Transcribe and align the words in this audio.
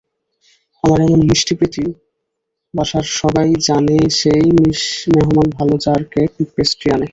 আমার 0.83 0.99
এমন 1.01 1.19
মিষ্টিপ্রীতি 1.29 1.83
বাসার 2.73 3.05
সবাই 3.19 3.47
জানেসেই 3.67 4.45
মেহমান 5.13 5.47
ভালো 5.57 5.75
যারা 5.83 6.03
কেক, 6.13 6.31
পেস্ট্রি 6.55 6.87
আনে। 6.95 7.07